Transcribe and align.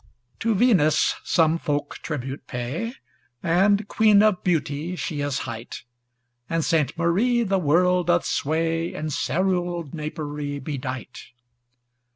To 0.39 0.55
Venus 0.55 1.13
some 1.23 1.59
folk 1.59 1.99
tribute 1.99 2.47
pay, 2.47 2.95
And 3.43 3.87
Queen 3.87 4.23
of 4.23 4.43
Beauty 4.43 4.95
she 4.95 5.21
is 5.21 5.37
hight, 5.45 5.83
And 6.49 6.65
Sainte 6.65 6.97
Marie 6.97 7.43
the 7.43 7.59
world 7.59 8.07
doth 8.07 8.25
sway, 8.25 8.95
In 8.95 9.09
cerule 9.09 9.93
napery 9.93 10.57
bedight. 10.59 11.25